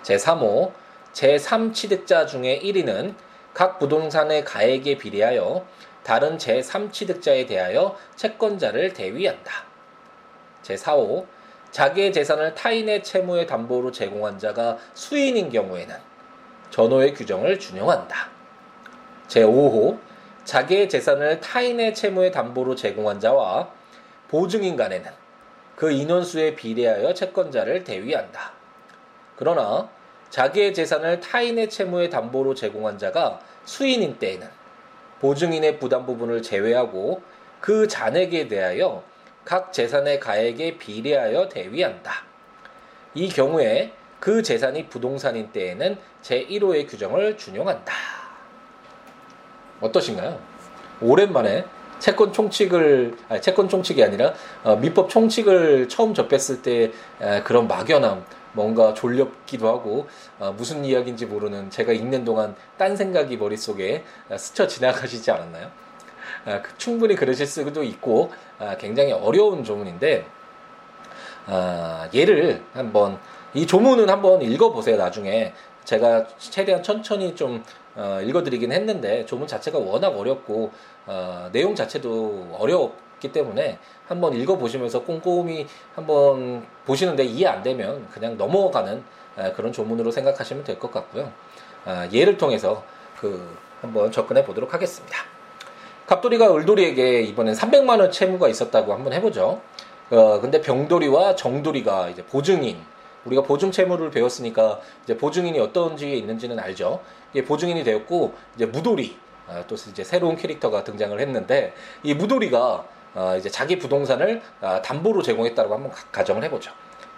[0.03, 0.71] 제3호
[1.13, 3.13] 제3취득자 중에 1위는
[3.53, 5.65] 각 부동산의 가액에 비례하여
[6.03, 9.65] 다른 제3취득자에 대하여 채권자를 대위한다.
[10.63, 11.25] 제4호
[11.71, 15.95] 자기의 재산을 타인의 채무의 담보로 제공한 자가 수인인 경우에는
[16.71, 18.29] 전호의 규정을 준용한다.
[19.27, 19.99] 제5호
[20.45, 23.69] 자기의 재산을 타인의 채무의 담보로 제공한 자와
[24.29, 25.11] 보증인 간에는
[25.75, 28.51] 그 인원수에 비례하여 채권자를 대위한다.
[29.35, 29.89] 그러나
[30.29, 34.47] 자기의 재산을 타인의 채무의 담보로 제공한 자가 수인인 때에는
[35.19, 37.21] 보증인의 부담 부분을 제외하고
[37.59, 39.03] 그 잔액에 대하여
[39.43, 42.23] 각 재산의 가액에 비례하여 대위한다.
[43.15, 47.93] 이 경우에 그 재산이 부동산인 때에는 제1호의 규정을 준용한다.
[49.81, 50.39] 어떠신가요?
[51.01, 51.65] 오랜만에
[51.99, 54.33] 채권 총칙을 아니, 채권 총칙이 아니라
[54.63, 60.07] 어, 민법 총칙을 처음 접했을 때 에, 그런 막연함 뭔가 졸렵기도 하고
[60.39, 65.69] 어, 무슨 이야기인지 모르는 제가 읽는 동안 딴 생각이 머릿속에 어, 스쳐 지나가시지 않았나요?
[66.45, 70.25] 아, 그 충분히 그러실 수도 있고 아, 굉장히 어려운 조문인데
[71.45, 73.19] 아, 얘를 한번
[73.53, 77.63] 이 조문은 한번 읽어보세요 나중에 제가 최대한 천천히 좀
[77.95, 80.71] 어, 읽어드리긴 했는데 조문 자체가 워낙 어렵고
[81.05, 89.03] 어, 내용 자체도 어렵기 때문에 한번 읽어보시면서 꼼꼼히 한번 보시는데 이해 안 되면 그냥 넘어가는
[89.37, 91.31] 에, 그런 조문으로 생각하시면 될 것 같고요.
[91.85, 92.83] 아, 예를 통해서
[93.19, 95.17] 그 한번 접근해 보도록 하겠습니다.
[96.07, 99.61] 갑돌이가 을돌이에게 이번엔 300만 원 채무가 있었다고 한번 해보죠.
[100.11, 102.77] 어, 근데 병돌이와 정돌이가 이제 보증인
[103.25, 107.01] 우리가 보증 채무를 배웠으니까 이제 보증인이 어떤 지위에 있는지는 알죠.
[107.33, 109.28] 이게 보증인이 되었고 이제 무돌이 아,
[109.67, 112.85] 또 이제 새로운 캐릭터가 등장을 했는데 이 무돌이가
[113.15, 116.71] 아, 이제 자기 부동산을 아, 담보로 제공했다고 한번 가정을 해보죠.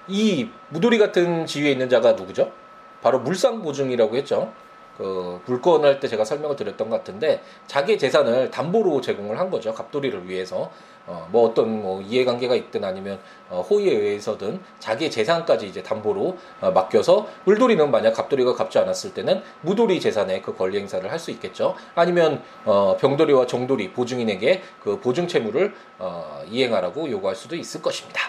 [0.07, 2.51] 이 무돌이 같은 지위에 있는 자가 누구죠?
[3.01, 4.51] 바로 물상 보증이라고 했죠.
[4.97, 9.73] 그 물건 할때 제가 설명을 드렸던 것 같은데 자기 재산을 담보로 제공을 한 거죠.
[9.73, 10.71] 갑돌이를 위해서.
[11.07, 16.71] 어, 뭐 어떤 뭐 이해관계가 있든 아니면 어, 호의에 의해서든 자기의 재산까지 이제 담보로 어,
[16.71, 21.75] 맡겨서 물돌이는 만약 갑돌이가 갚지 않았을 때는 무돌이 재산에 그 권리 행사를 할 수 있겠죠.
[21.93, 28.21] 아니면 어, 병돌이와 정돌이 보증인에게 그 보증 채무를 어, 이행하라고 요구할 수도 있을 것입니다.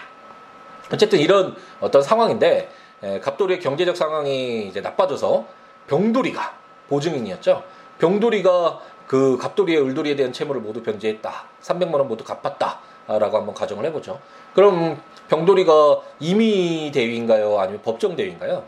[0.91, 2.69] 어쨌든 이런 어떤 상황인데
[3.01, 5.45] 에, 갑돌이의 경제적 상황이 이제 나빠져서
[5.87, 6.55] 병돌이가
[6.89, 7.63] 보증인이었죠.
[7.99, 8.79] 병돌이가
[9.13, 11.31] 그 갑돌이의 을돌이에 대한 채무를 모두 변제했다.
[11.61, 12.79] 300만 원 모두 갚았다.
[13.03, 14.19] 있다라고 한번 가정을 해보죠.
[14.55, 17.59] 그럼 병돌이가 임의 대위인가요?
[17.59, 18.63] 아니면 법정 대위인가요?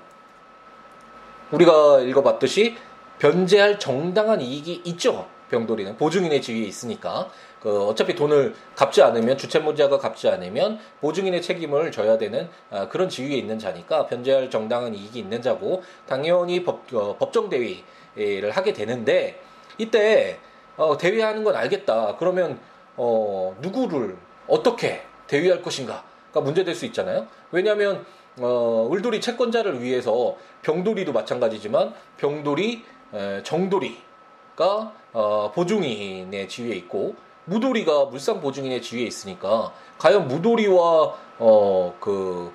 [1.50, 2.78] 우리가 읽어봤듯이
[3.18, 5.26] 변제할 정당한 이익이 있죠.
[5.50, 7.28] 병돌이는 보증인의 지위에 있으니까
[7.60, 13.36] 그 어차피 돈을 갚지 않으면 주채무자가 갚지 않으면 보증인의 책임을 져야 되는 아, 그런 지위에
[13.36, 19.42] 있는 자니까 변제할 정당한 이익이 있는 자고 당연히 법, 어, 법정 대위를 하게 되는데
[19.78, 20.40] 이때
[20.78, 22.16] 어, 대위하는 건 알겠다.
[22.18, 22.60] 그러면
[22.98, 27.28] 어, 누구를 어떻게 대위할 것인가 가 문제될 수 있잖아요.
[27.52, 28.06] 왜냐하면
[28.40, 32.84] 어, 을돌이 채권자를 위해서 병돌이도 마찬가지지만 병돌이
[33.14, 42.52] 에, 정돌이가 어, 보증인의 지위에 있고 무돌이가 물상 보증인의 지위에 있으니까 과연 무돌이와 어, 그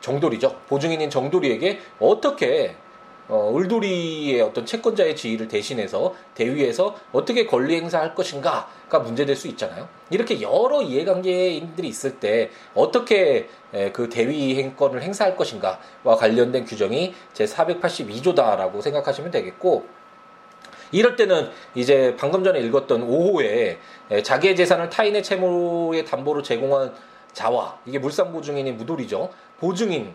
[0.00, 2.76] 정돌이죠 보증인인 정돌이에게 어떻게
[3.28, 9.88] 어, 을돌이의 어떤 채권자의 지위를 대신해서 대위에서 어떻게 권리 행사할 것인가가 문제될 수 있잖아요.
[10.10, 17.44] 이렇게 여러 이해관계인들이 있을 때 어떻게 에, 그 대위 행권을 행사할 것인가와 관련된 규정이 제
[17.44, 19.86] 482조다라고 생각하시면 되겠고
[20.92, 23.78] 이럴 때는 이제 방금 전에 읽었던 5호에
[24.22, 26.92] 자기의 재산을 타인의 채무의 담보로 제공한
[27.32, 29.30] 자와 이게 물상 보증인이 무돌이죠.
[29.58, 30.14] 보증인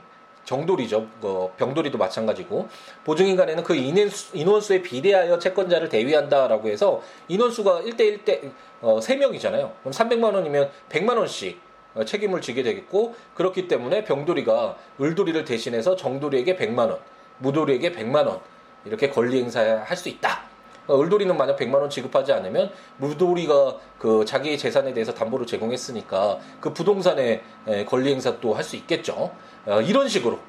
[0.49, 1.07] 정돌이죠.
[1.21, 2.67] 어, 병돌이도 마찬가지고
[3.03, 9.71] 보증인 간에는 그 인원수, 인원수 에 비례하여 채권자를 대위한다라고 해서 인원수가 1대 1대 어, 3명이잖아요.
[9.81, 11.61] 그럼 300만 원이면 100만 원씩
[11.93, 16.97] 어, 책임을 지게 되겠고 그렇기 때문에 병돌이가 을돌이를 대신해서 정돌이에게 100만 원,
[17.37, 18.39] 무돌이에게 100만 원
[18.85, 20.48] 이렇게 권리 행사할 수 있다.
[20.89, 26.73] 어, 을돌이는 만약 100만 원 지급하지 않으면 무돌이가 그 자기의 재산에 대해서 담보를 제공했으니까 그
[26.73, 27.41] 부동산의
[27.87, 29.31] 권리 행사도 할수 있겠죠.
[29.65, 30.39] 어, 이런 식으로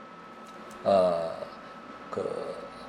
[0.83, 1.31] 어,
[2.11, 2.26] 그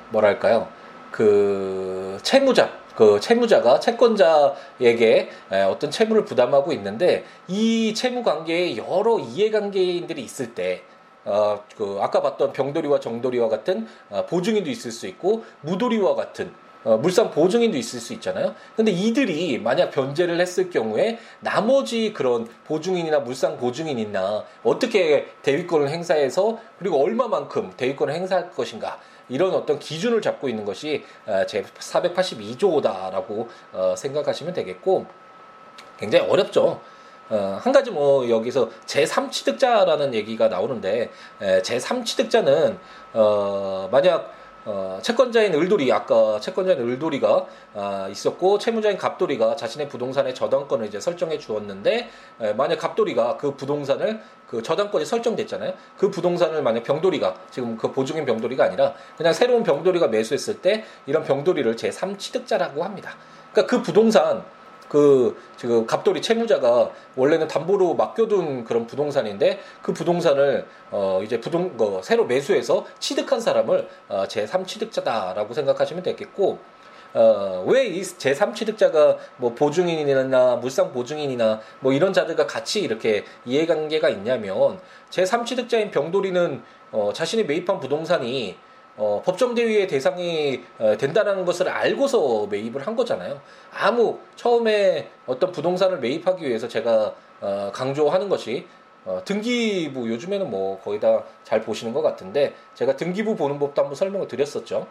[0.10, 0.68] 뭐랄까요?
[1.12, 5.30] 그 채무자 그 채무자가 채권자에게
[5.70, 10.84] 어떤 채무를 부담하고 있는데 이 채무 관계에 여러 이해관계인들이 있을 때
[11.24, 16.52] 어, 그 아까 봤던 병돌이와 정돌이와 같은 어, 보증인도 있을 수 있고 무돌이와 같은
[16.84, 18.56] 어, 물상 보증인도 있을 수 있잖아요.
[18.76, 27.04] 근데 이들이 만약 변제를 했을 경우에 나머지 그런 보증인이나 물상 보증인이나 어떻게 대위권을 행사해서 그리고
[27.04, 34.54] 얼마만큼 대위권을 행사할 것인가 이런 어떤 기준을 잡고 있는 것이 어, 제 482조다라고 어, 생각하시면
[34.54, 35.06] 되겠고
[35.98, 36.82] 굉장히 어렵죠.
[37.30, 42.78] 어, 한 가지 뭐 여기서 제3취득자라는 얘기가 나오는데 제3취득자는
[43.14, 50.86] 어, 만약 어, 채권자인 을돌이 아까 채권자인 을돌이가 아, 있었고 채무자인 갑돌이가 자신의 부동산의 저당권을
[50.86, 52.10] 이제 설정해 주었는데
[52.42, 55.74] 에, 만약 갑돌이가 그 부동산을 그 저당권이 설정됐잖아요.
[55.98, 61.24] 그 부동산을 만약 병돌이가 지금 그 보증인 병돌이가 아니라 그냥 새로운 병돌이가 매수했을 때 이런
[61.24, 63.16] 병돌이를 제 3취득자라고 합니다.
[63.54, 64.44] 그러니까 그 부동산
[64.92, 72.02] 그 지금 갑돌이 채무자가 원래는 담보로 맡겨둔 그런 부동산인데 그 부동산을 어 이제 부동 어,
[72.04, 76.60] 새로 매수해서 취득한 사람을 어, 제3 취득자다라고 생각하시면 되겠고
[77.14, 84.78] 어, 왜이 제3 취득자가 뭐 보증인이나 물상 보증인이나 뭐 이런 자들과 같이 이렇게 이해관계가 있냐면
[85.10, 88.58] 제3 취득자인 병돌이는 어, 자신이 매입한 부동산이
[88.98, 93.40] 어, 법정 대위의 대상이 어, 된다는 것을 알고서 매입을 한 거잖아요.
[93.74, 98.68] 아무 처음에 어떤 부동산을 매입하기 위해서 제가 어, 강조하는 것이
[99.04, 103.94] 어, 등기부 요즘에는 뭐 거의 다 잘 보시는 것 같은데 제가 등기부 보는 법도 한번
[103.94, 104.88] 설명을 드렸었죠.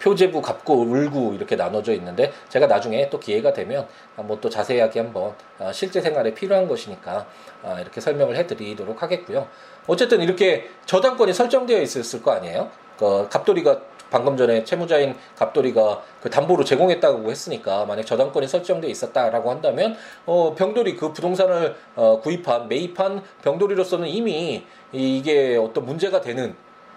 [0.00, 5.34] 표제부, 갑구, 을구 이렇게 나눠져 있는데 제가 나중에 또 기회가 되면 한번 또 자세하게 한번
[5.58, 7.26] 어, 실제 생활에 필요한 것이니까
[7.62, 9.48] 어, 이렇게 설명을 해드리도록 하겠고요.
[9.86, 12.70] 어쨌든 이렇게 저당권이 설정되어 있었을 거 아니에요?
[12.98, 13.80] 그 갑돌이가
[14.14, 20.94] 방금 전에 채무자인 갑돌이가 그 담보로 제공했다고 했으니까 만약 저당권이 설정돼 있었다라고 한다면 어 병돌이
[20.94, 26.54] 그 부동산을 어 구입한 매입한 병돌이로서는 이미 이게 어떤 문제가 되는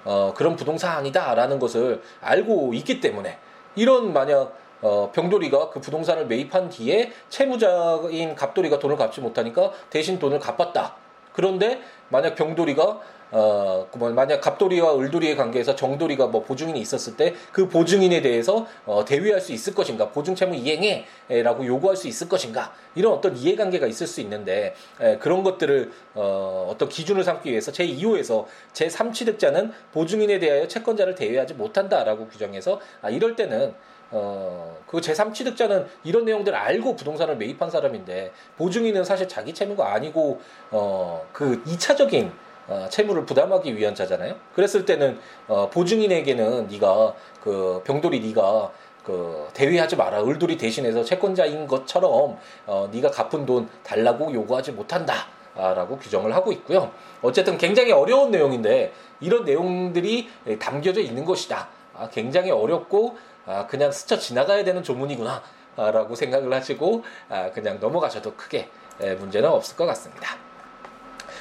[0.08, 3.38] 어 그런 부동산이다라는 것을 알고 있기 때문에
[3.76, 10.40] 이런 만약 어, 병돌이가 그 부동산을 매입한 뒤에 채무자인 갑돌이가 돈을 갚지 못하니까 대신 돈을
[10.40, 10.96] 갚았다.
[11.34, 13.00] 그런데 만약 병돌이가
[13.32, 19.04] 어, 그뭐 만약 갑돌이와 을돌이의 관계에서 정돌이가 뭐 보증인이 있었을 때 그 보증인에 대해서 어,
[19.06, 22.74] 대위할 수 있을 것인가, 보증 채무 이행해라고 요구할 수 있을 것인가?
[22.96, 27.86] 이런 어떤 이해관계가 있을 수 있는데 에, 그런 것들을 어, 어떤 기준을 삼기 위해서 제
[27.88, 33.74] 2호에서 제 3취득자는 보증인에 대하여 채권자를 대위하지 못한다라고 규정해서 아, 이럴 때는
[34.10, 40.40] 어, 그 제3취득자는 이런 내용들을 알고 부동산을 매입한 사람인데, 보증인은 사실 자기 채무가 아니고,
[40.72, 42.32] 어, 그 2차적인
[42.68, 44.36] 어, 채무를 부담하기 위한 자잖아요.
[44.54, 48.72] 그랬을 때는 어, 보증인에게는 네가 그 병돌이 네가
[49.04, 50.24] 그 대위하지 마라.
[50.24, 55.28] 을돌이 대신해서 채권자인 것처럼 어, 네가 갚은 돈 달라고 요구하지 못한다.
[55.58, 56.92] 라고 규정을 하고 있고요.
[57.24, 61.68] 어쨌든 굉장히 어려운 내용인데 이런 내용들이 담겨져 있는 것이다.
[61.96, 65.42] 아, 굉장히 어렵고 아, 그냥 스쳐 지나가야 되는 조문이구나
[65.78, 68.70] 아, 라고 생각을 하시고 아, 그냥 넘어가셔도 크게
[69.02, 70.47] 에, 문제는 없을 것 같습니다.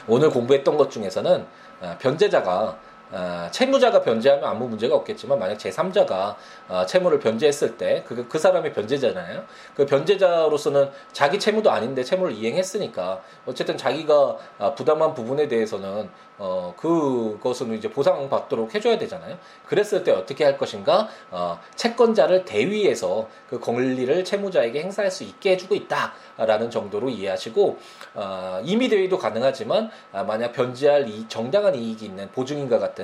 [0.08, 1.44] 오늘 공부했던 것 중에서는
[1.82, 2.78] 아, 변제자가
[3.12, 6.36] 아, 채무자가 변제하면 아무 문제가 없겠지만 만약 제3자가
[6.68, 9.44] 아, 채무를 변제했을 때그 그 사람이 변제자잖아요.
[9.74, 17.72] 그 변제자로서는 자기 채무도 아닌데 채무를 이행했으니까 어쨌든 자기가 아, 부담한 부분에 대해서는 어, 그것은
[17.74, 19.38] 이제 보상받도록 해줘야 되잖아요.
[19.66, 21.08] 그랬을 때 어떻게 할 것인가?
[21.30, 27.78] 어, 채권자를 대위해서 그 권리를 채무자에게 행사할 수 있게 해주고 있다라는 정도로 이해하시고
[28.14, 32.95] 어, 임의 대위도 가능하지만 아, 만약 변제할 이 정당한 이익이 있는 보증인과 같은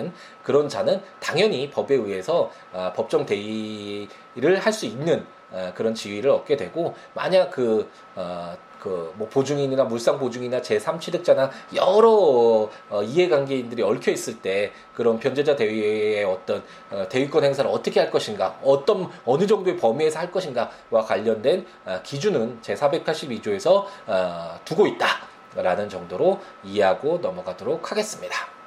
[0.43, 6.57] 그런 자는 당연히 법에 의해서 아, 법정 대위를 할 수 있는 아, 그런 지위를 얻게
[6.57, 14.73] 되고 만약 그 어, 그뭐 보증인이나 물상 보증이나 제3취득자나 여러 어, 이해관계인들이 얽혀 있을 때
[14.95, 20.33] 그런 변제자 대위의 어떤 어, 대위권 행사를 어떻게 할 것인가, 어떤 어느 정도의 범위에서 할
[20.33, 28.62] 것인가와 관련된 어, 기준은 제482조에서 어, 두고 있다라는 정도로 이해하고 넘어가도록 하겠습니다.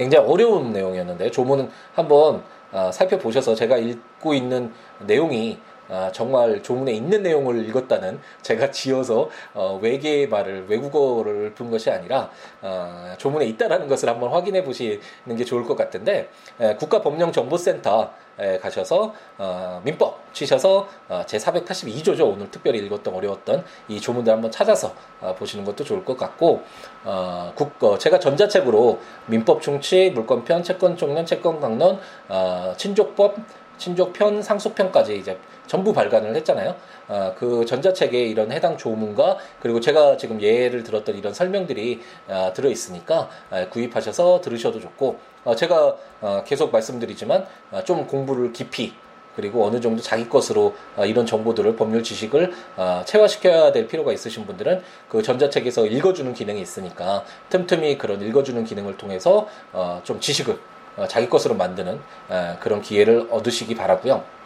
[0.00, 4.72] 굉장히 어려운 내용이었는데 조문은 한번 어, 살펴보셔서 제가 읽고 있는
[5.06, 5.58] 내용이
[5.90, 12.30] 아, 정말 조문에 있는 내용을 읽었다는 제가 지어서 어, 외계의 말을 외국어를 푼 것이 아니라
[12.62, 16.28] 어, 조문에 있다라는 것을 한번 확인해 보시는 게 좋을 것 같은데
[16.60, 22.22] 에, 국가법령정보센터 에 가셔서 어, 민법 치셔서 어, 제 482조죠.
[22.22, 26.62] 오늘 특별히 읽었던 어려웠던 이 조문들 한번 찾아서 어, 보시는 것도 좋을 것 같고
[27.04, 31.98] 어, 국 어, 제가 전자책으로 민법 충치 물권편 채권 총론 채권 강론
[32.28, 33.36] 어, 친족법
[33.76, 35.36] 친족편 상속편까지 이제
[35.70, 36.74] 전부 발간을 했잖아요.
[37.06, 42.68] 어, 그 전자책에 이런 해당 조문과 그리고 제가 지금 예를 들었던 이런 설명들이 어, 들어
[42.68, 48.94] 있으니까 어, 구입하셔서 들으셔도 좋고 어, 제가 어, 계속 말씀드리지만 어, 좀 공부를 깊이
[49.36, 54.46] 그리고 어느 정도 자기 것으로 어, 이런 정보들을 법률 지식을 어, 체화시켜야 될 필요가 있으신
[54.46, 60.58] 분들은 그 전자책에서 읽어주는 기능이 있으니까 틈틈이 그런 읽어주는 기능을 통해서 어, 좀 지식을
[60.96, 64.39] 어, 자기 것으로 만드는 어, 그런 기회를 얻으시기 바라고요.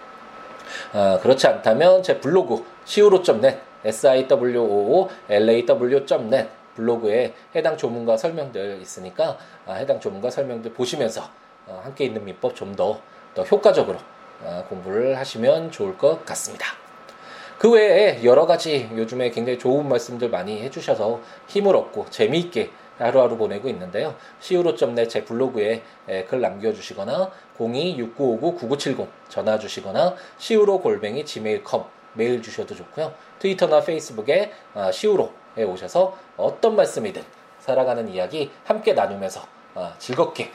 [0.92, 3.58] 어, 그렇지 않다면 제 블로그 siwo.net
[5.28, 11.28] siwoolaw.net 블로그에 해당 조문과 설명들 있으니까 아, 해당 조문과 설명들 보시면서
[11.66, 13.98] 어, 함께 있는 민법 좀 더 더 효과적으로
[14.42, 16.66] 어, 공부를 하시면 좋을 것 같습니다.
[17.58, 23.68] 그 외에 여러 가지 요즘에 굉장히 좋은 말씀들 많이 해주셔서 힘을 얻고 재미있게 하루하루 보내고
[23.68, 24.14] 있는데요.
[24.40, 25.82] siwo.net 제 블로그에
[26.28, 33.12] 글 남겨주시거나 026959-9970 전화 주시거나 gmail.com 메일 주셔도 좋고요.
[33.38, 37.22] 트위터나 페이스북에 siwo에 오셔서 어떤 말씀이든
[37.60, 39.42] 살아가는 이야기 함께 나누면서
[39.74, 40.50] 어, 즐겁게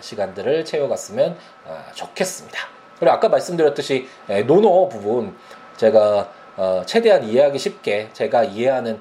[0.00, 2.58] 시간들을 채워갔으면 어, 좋겠습니다.
[2.98, 4.08] 그리고 아까 말씀드렸듯이
[4.46, 5.36] 노노 부분
[5.76, 9.00] 제가 어, 최대한 이해하기 쉽게 제가 이해하는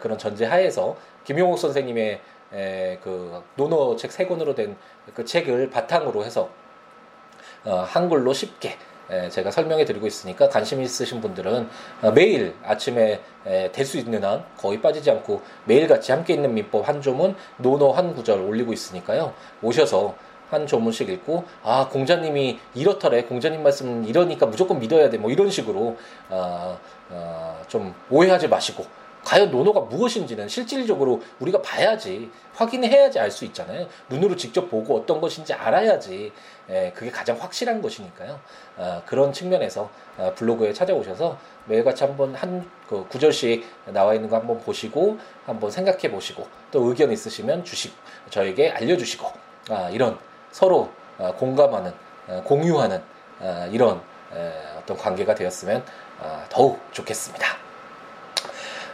[0.00, 2.20] 그런 전제 하에서 김용옥 선생님의
[2.54, 4.76] 에, 그 논어 책세 권으로 된
[5.14, 6.48] 그 책을 바탕으로 해서
[7.64, 8.78] 어, 한글로 쉽게
[9.10, 11.68] 에, 제가 설명해 드리고 있으니까 관심 있으신 분들은
[12.02, 17.02] 어, 매일 아침에 될 수 있는 한 거의 빠지지 않고 매일같이 함께 있는 민법 한
[17.02, 19.34] 조문 논어 한 구절 올리고 있으니까요.
[19.60, 20.14] 오셔서
[20.50, 23.24] 한 조문씩 읽고 아 공자님이 이렇더래.
[23.24, 25.18] 공자님 말씀 이러니까 무조건 믿어야 돼.
[25.18, 25.96] 뭐 이런 식으로
[26.30, 26.78] 어,
[27.10, 28.86] 어, 좀 오해하지 마시고
[29.24, 33.88] 과연 노노가 무엇인지는 실질적으로 우리가 봐야지 확인해야지 알 수 있잖아요.
[34.08, 36.32] 눈으로 직접 보고 어떤 것인지 알아야지
[36.70, 38.38] 에, 예, 그게 가장 확실한 것이니까요.
[38.76, 44.60] 어, 그런 측면에서 어, 블로그에 찾아오셔서 매일같이 한번 한 그 구절씩 나와 있는 거 한번
[44.60, 47.92] 보시고 한번 생각해 보시고 또 의견 있으시면 주시
[48.30, 49.32] 저에게 알려주시고
[49.70, 50.18] 아, 이런
[50.50, 51.92] 서로 어, 공감하는
[52.28, 53.02] 어, 공유하는
[53.40, 54.00] 어, 이런
[54.34, 55.84] 에, 어떤 관계가 되었으면
[56.20, 57.63] 어, 더욱 좋겠습니다.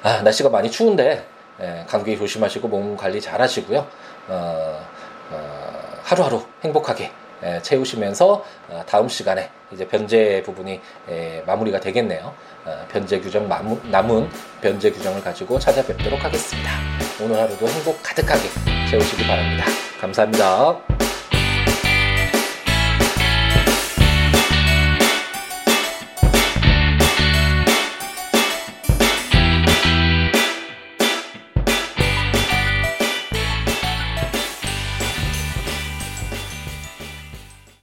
[0.03, 1.27] 아, 날씨가 많이 추운데
[1.61, 3.87] 예, 감기 조심하시고 몸 관리 잘 하시고요.
[4.29, 4.87] 어,
[5.31, 7.11] 어, 하루하루 행복하게
[7.43, 10.81] 예, 채우시면서 어, 다음 시간에 이제 변제 부분이
[11.11, 12.33] 예, 마무리가 되겠네요.
[12.65, 14.29] 어, 변제 규정 마무, 남은
[14.63, 16.71] 변제 규정을 가지고 찾아뵙도록 하겠습니다.
[17.23, 18.43] 오늘 하루도 행복 가득하게
[18.91, 19.67] 채우시기 바랍니다.
[20.01, 21.10] 감사합니다.